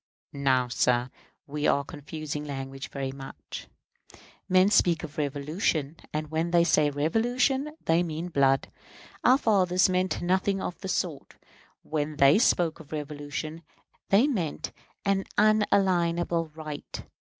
Now, 0.33 0.67
sir, 0.67 1.11
we 1.45 1.67
are 1.67 1.83
confusing 1.83 2.43
language 2.43 2.89
very 2.89 3.11
much. 3.11 3.67
Men 4.49 4.71
speak 4.71 5.03
of 5.03 5.19
revolution; 5.19 5.95
and 6.11 6.31
when 6.31 6.49
they 6.49 6.63
say 6.63 6.89
revolution 6.89 7.73
they 7.85 8.01
mean 8.01 8.29
blood. 8.29 8.71
Our 9.23 9.37
fathers 9.37 9.89
meant 9.89 10.19
nothing 10.23 10.59
of 10.59 10.75
the 10.79 10.87
sort. 10.89 11.35
When 11.83 12.15
they 12.15 12.39
spoke 12.39 12.79
of 12.79 12.91
revolution 12.91 13.61
they 14.09 14.25
meant 14.27 14.71
an 15.05 15.25
unalienable 15.37 16.47
right. 16.55 17.05